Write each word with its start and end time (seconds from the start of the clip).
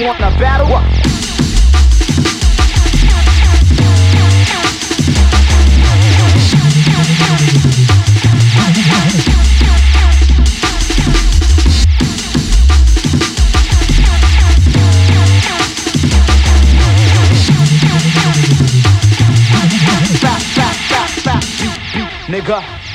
you 0.00 0.06
want 0.06 0.18
a 0.20 0.30
battle? 0.38 0.66
What? 0.66 1.00
nigga. 22.30 22.89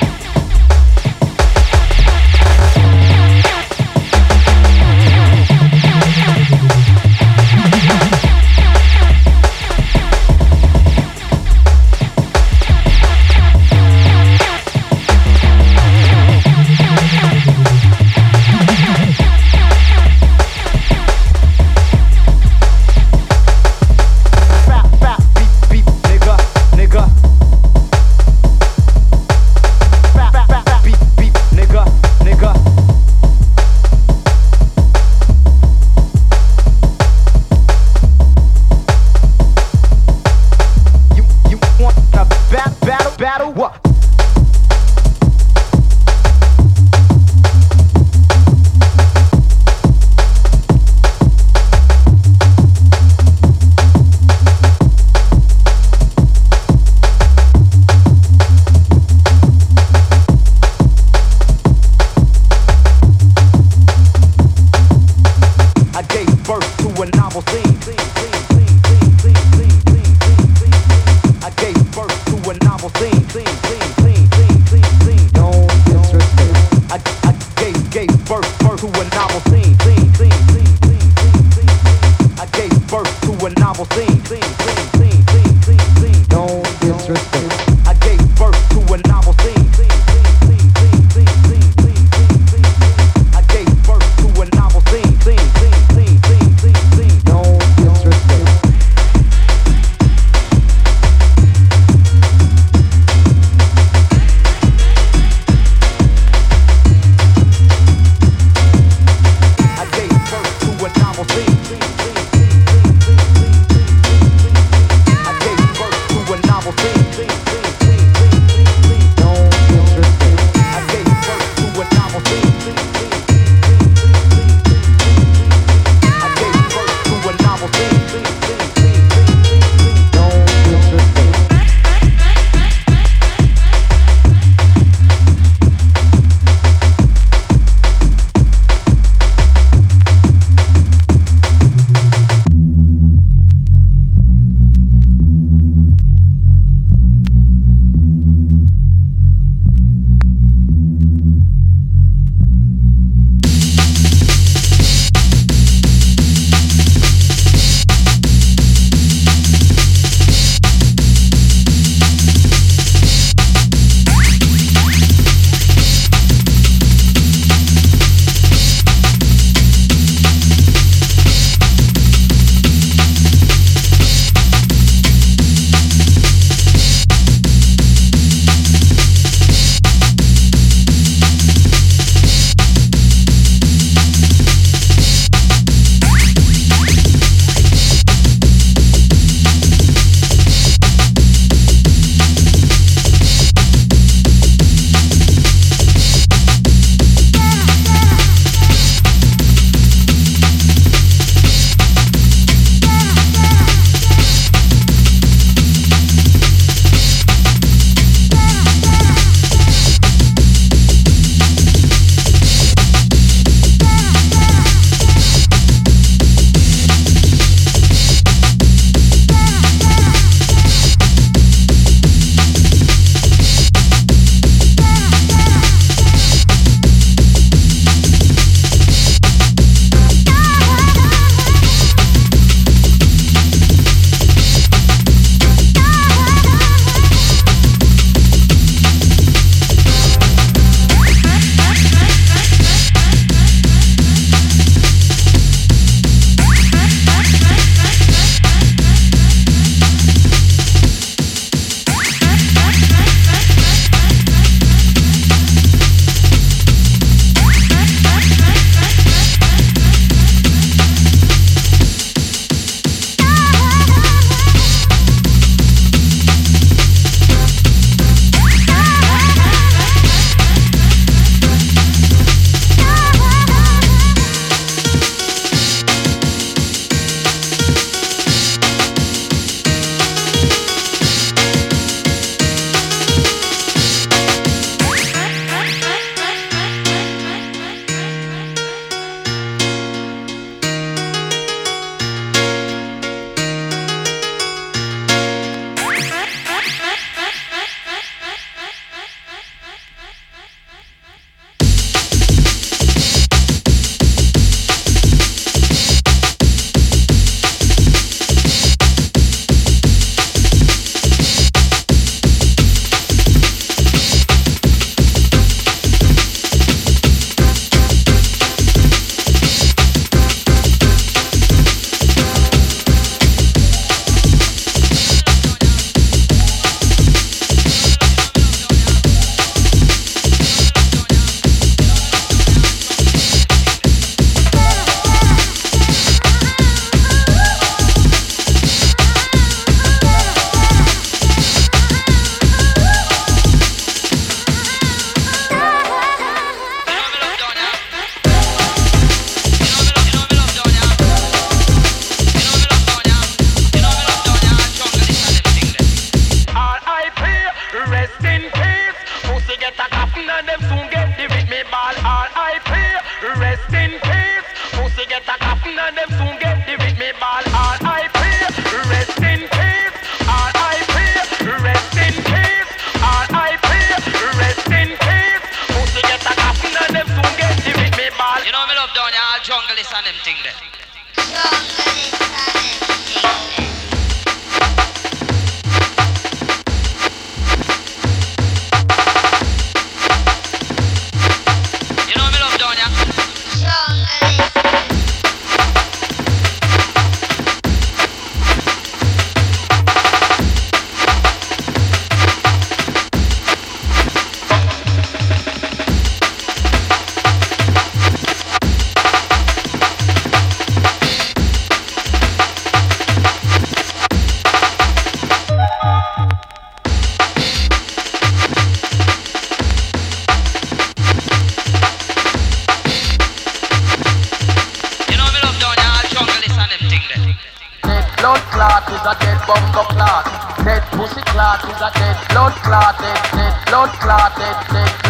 Don't 86.28 86.64
disrespect. 86.80 87.75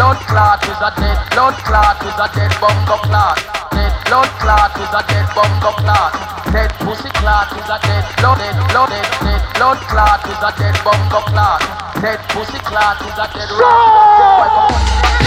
Blood 0.06 0.22
clot 0.30 0.62
is 0.62 0.78
a 0.78 0.90
dead 1.02 1.18
blood 1.34 1.54
clot 1.66 1.98
is 2.06 2.14
a 2.14 2.30
dead 2.30 2.52
bumbo 2.62 2.94
clot. 3.02 3.42
Dead 3.74 3.90
blood 4.06 4.30
clot 4.38 4.70
is 4.78 4.94
a 4.94 5.02
dead 5.10 5.26
bumbo 5.34 5.74
clot. 5.82 6.14
Dead 6.52 6.70
pussy 6.78 7.10
clot 7.18 7.50
is 7.58 7.66
a 7.66 7.78
dead 7.82 8.06
blood 8.18 8.38
dead 8.38 8.54
blood 8.70 8.90
dead 8.90 9.02
dead 9.26 9.42
blood 9.58 9.78
clot 9.90 10.22
is 10.30 10.42
a 10.46 10.50
dead 10.62 10.78
bumbo 10.86 11.20
clot. 11.26 11.60
Dead 12.00 12.20
pussy 12.30 12.58
clot 12.62 13.02
is 13.02 13.18
a 13.18 13.26
dead 13.34 15.25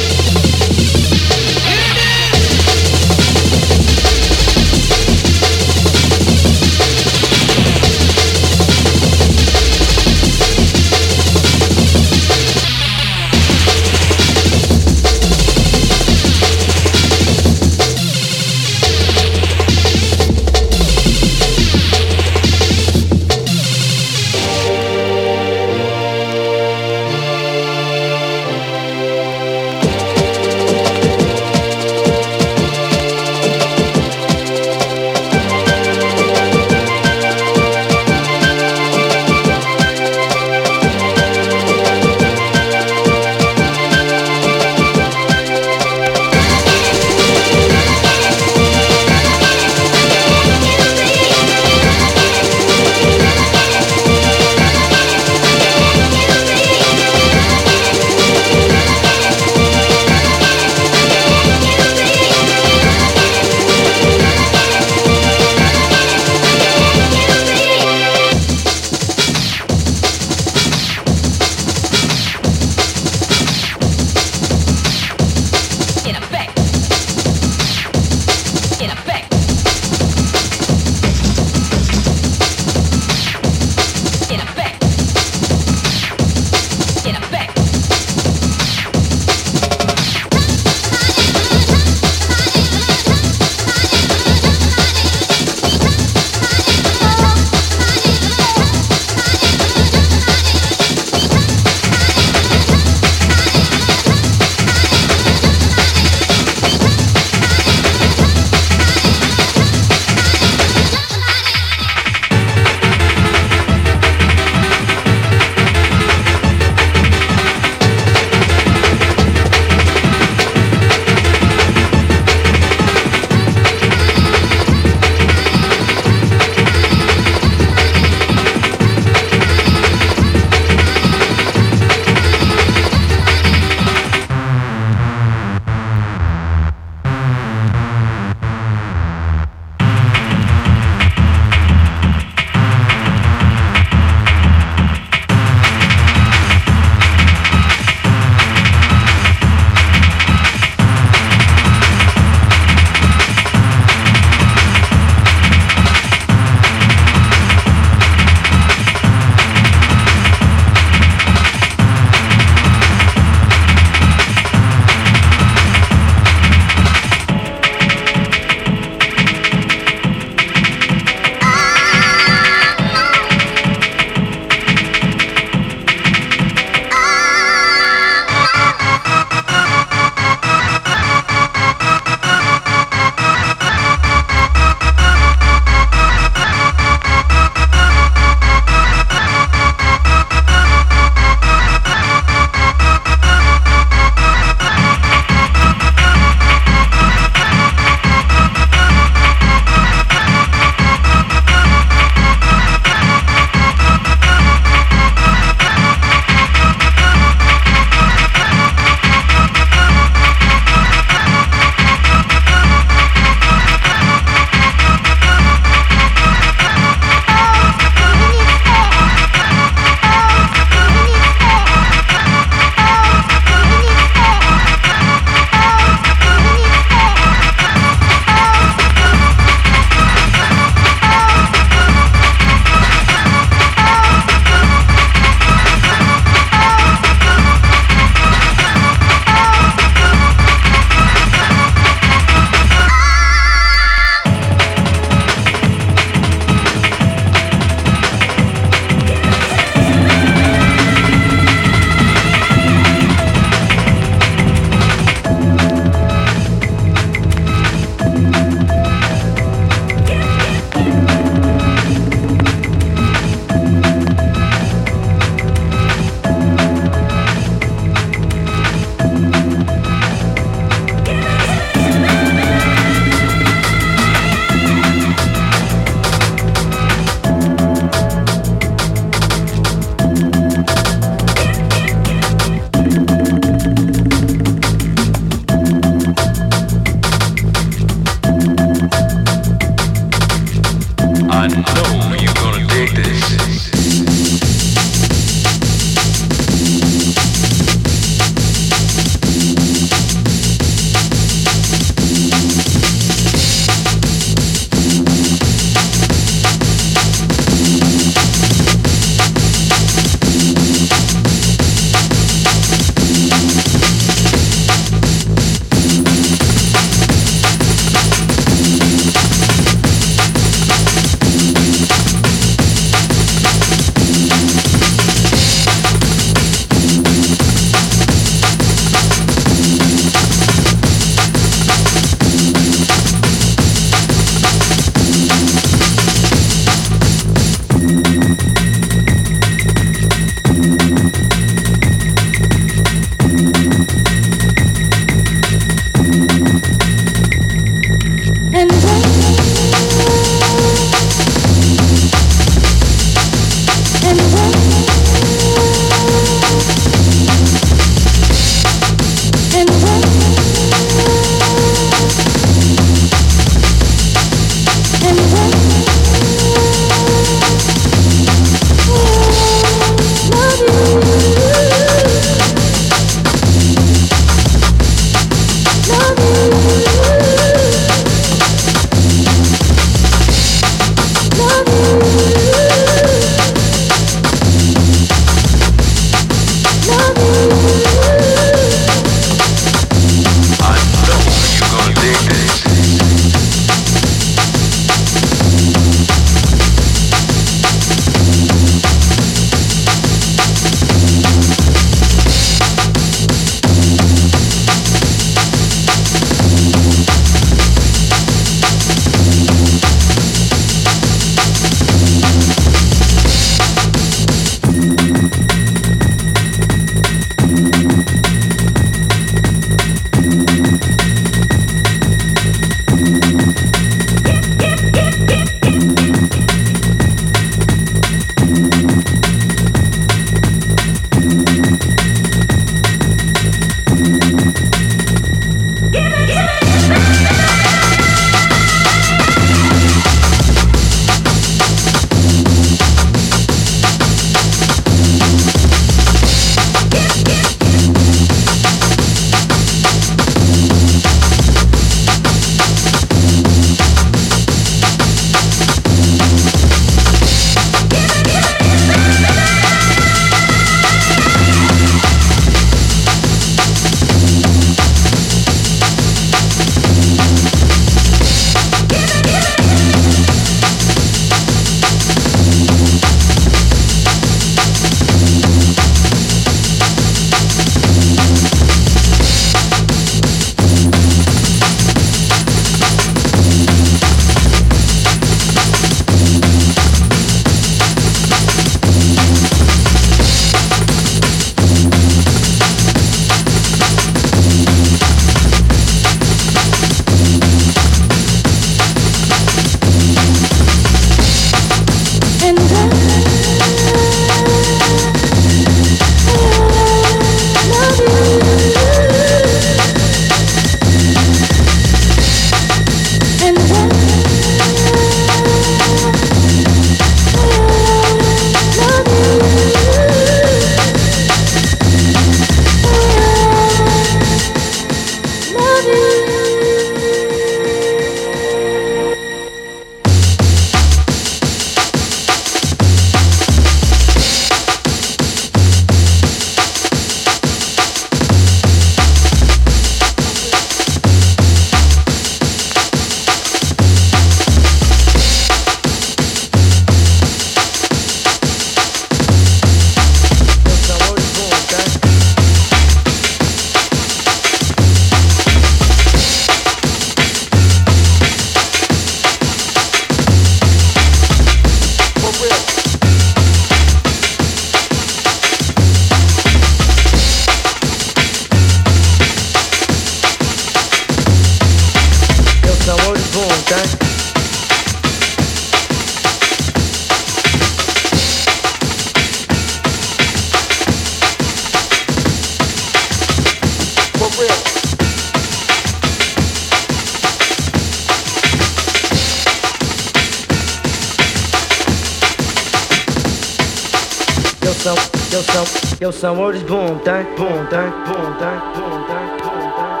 son, 596.24 596.38
word 596.38 596.54
is 596.54 596.62
boom, 596.62 596.98
thing, 597.00 597.26
boom, 597.36 597.68
thing, 597.68 597.92
boom, 598.06 598.30
thing, 598.40 598.60
boom, 598.72 599.00
thing, 599.08 599.28
boom, 599.44 599.68
thing. 599.76 600.00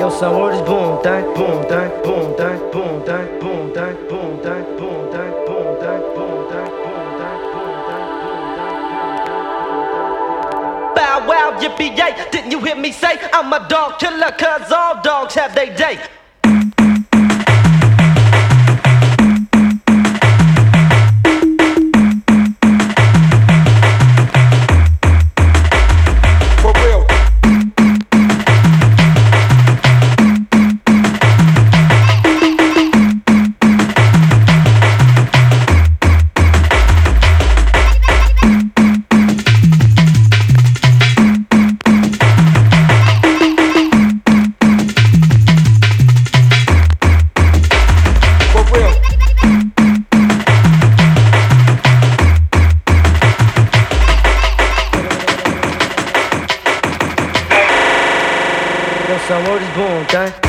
Yo 0.00 0.10
son, 0.10 0.32
word 0.36 0.54
is 0.54 0.62
boom, 0.62 1.00
thing, 1.00 1.24
boom, 1.36 1.62
thing, 1.70 1.90
boom, 2.02 2.34
thing, 2.34 2.58
boom, 2.72 3.04
thing, 3.06 3.38
boom, 3.38 3.72
thing, 3.72 3.94
boom, 4.10 4.42
thing, 4.42 4.64
boom, 4.74 5.02
thing, 5.14 5.32
boom, 5.46 5.70
thing, 5.78 6.02
boom, 6.14 6.40
thing, 6.50 6.70
boom, 6.82 7.06
thing, 7.20 7.40
boom, 7.54 7.76
thing. 7.86 8.14
Bow 10.96 11.18
wow, 11.28 11.56
yippee 11.60 11.96
yay! 11.96 12.12
Didn't 12.32 12.50
you 12.50 12.58
hear 12.58 12.74
me 12.74 12.90
say 12.90 13.16
I'm 13.32 13.52
a 13.52 13.68
dog 13.68 14.00
killer? 14.00 14.32
Cause 14.36 14.72
all 14.72 15.00
dogs 15.02 15.34
have 15.34 15.54
their 15.54 15.72
day. 15.76 16.00
Atenção, 59.14 59.40
Lourdes 59.44 59.68
Boom, 59.76 60.04
tá? 60.06 60.43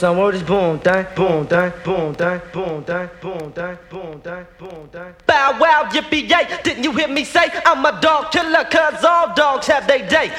Son, 0.00 0.16
word 0.16 0.34
is 0.34 0.42
boom, 0.42 0.78
thang, 0.80 1.06
boom, 1.14 1.46
thang, 1.46 1.72
boom, 1.84 2.14
thang, 2.14 2.40
boom, 2.54 2.82
thang, 2.84 3.10
boom, 3.20 3.52
thang, 3.52 3.78
boom, 3.90 4.20
thang, 4.22 4.46
boom, 4.58 4.88
thang. 4.90 5.14
Bow 5.26 5.58
wow, 5.60 5.88
yippee 5.92 6.26
yay! 6.26 6.58
Didn't 6.64 6.84
you 6.84 6.92
hear 6.92 7.08
me 7.08 7.22
say 7.22 7.46
I'm 7.66 7.84
a 7.84 8.00
dog 8.00 8.32
killer? 8.32 8.64
Cause 8.64 9.04
all 9.04 9.34
dogs 9.34 9.66
have 9.66 9.86
their 9.86 10.08
day. 10.08 10.32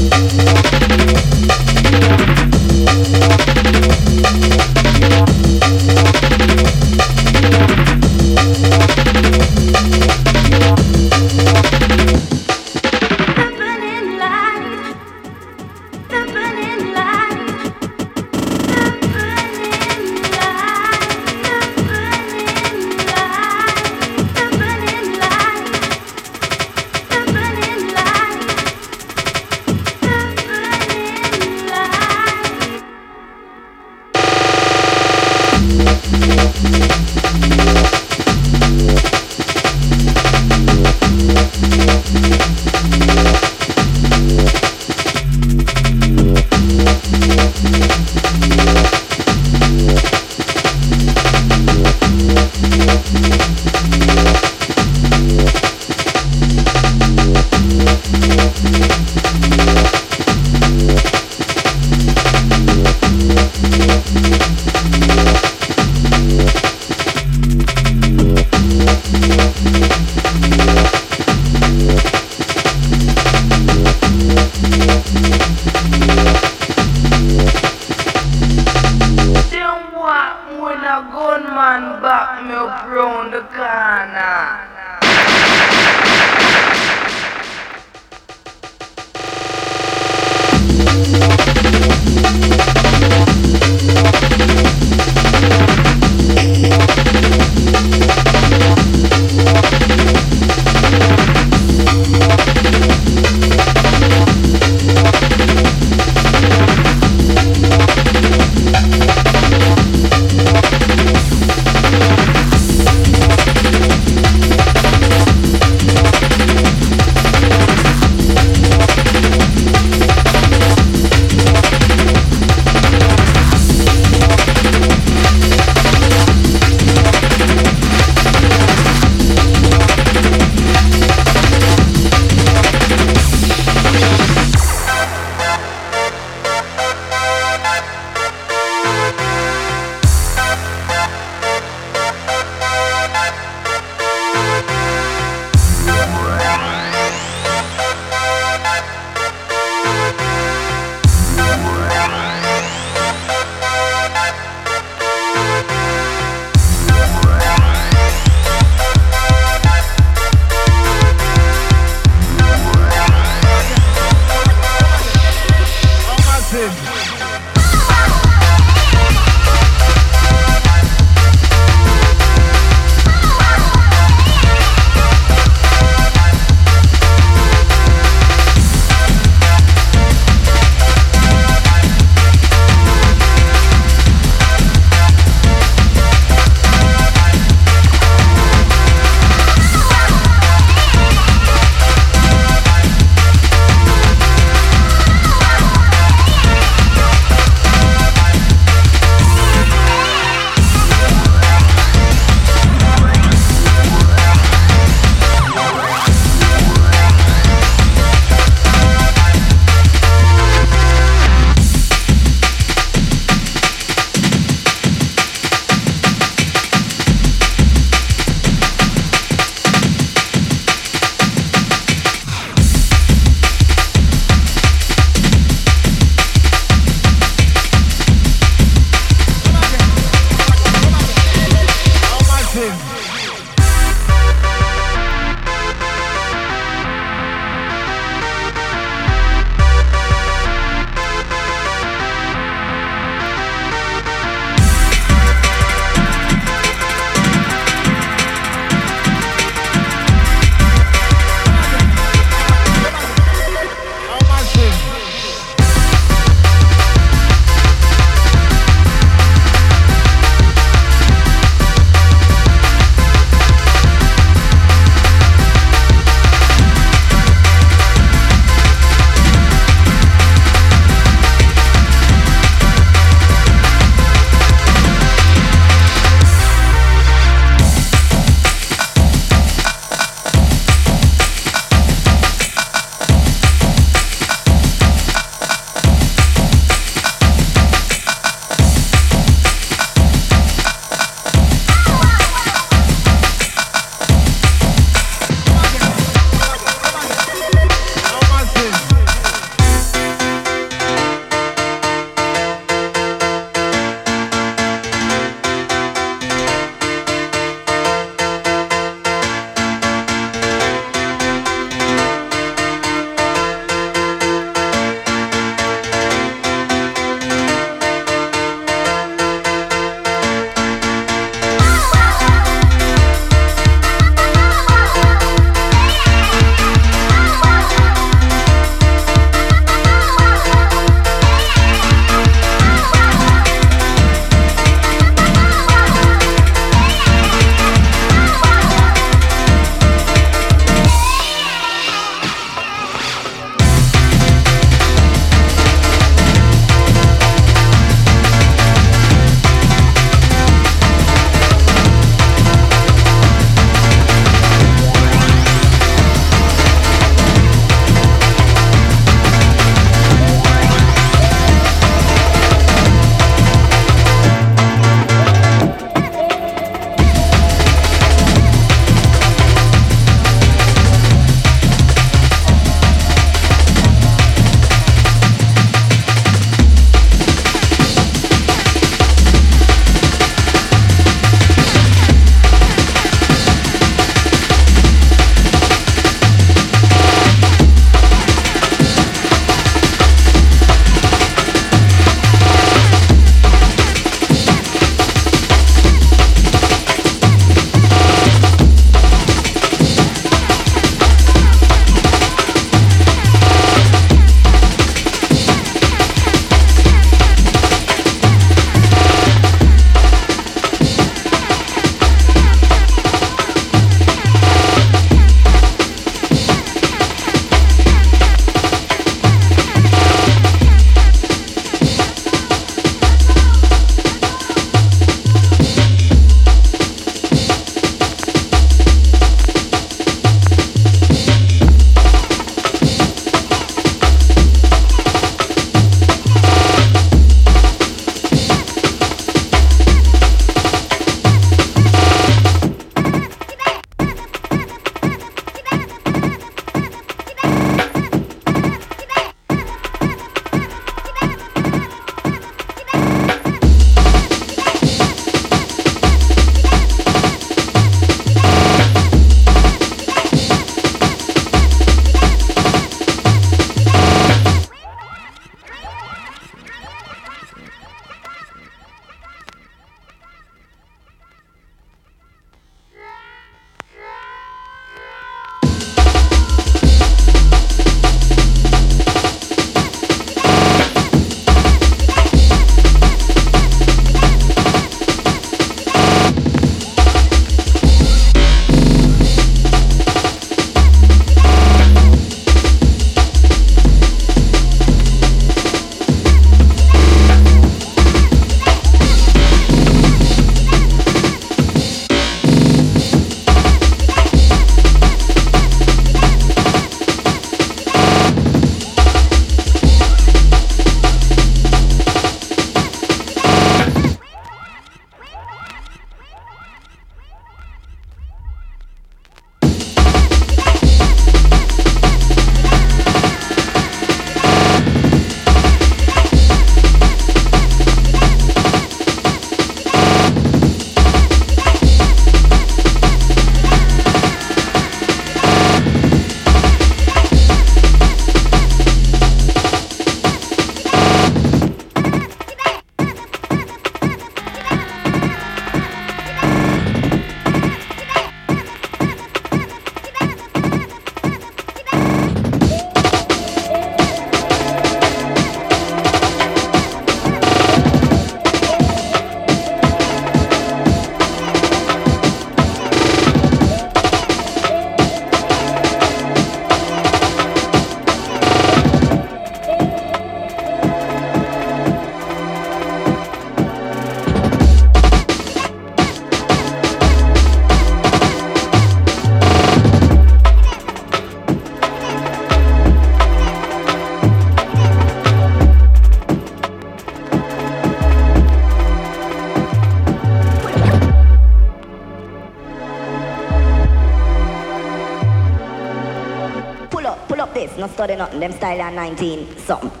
Study 598.01 598.15
nothing. 598.15 598.39
Them 598.39 598.51
style 598.51 598.81
are 598.81 598.91
19 598.91 599.57
something. 599.57 600.00